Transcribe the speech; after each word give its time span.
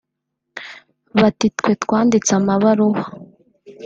bati 1.19 1.47
twe 1.57 1.71
twanditse 1.83 2.31
amabaruwa 2.39 3.05